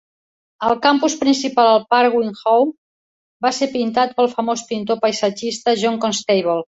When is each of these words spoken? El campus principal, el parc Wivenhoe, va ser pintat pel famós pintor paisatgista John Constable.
El 0.67 0.71
campus 0.85 1.15
principal, 1.23 1.67
el 1.73 1.83
parc 1.93 2.15
Wivenhoe, 2.19 2.65
va 3.47 3.51
ser 3.57 3.67
pintat 3.75 4.15
pel 4.21 4.31
famós 4.33 4.65
pintor 4.73 4.99
paisatgista 5.05 5.75
John 5.83 6.01
Constable. 6.07 6.57